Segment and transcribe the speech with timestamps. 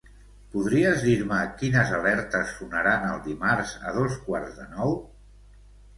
[0.53, 5.01] Podries dir-me quines alertes sonaran el dimarts a dos quarts de nou?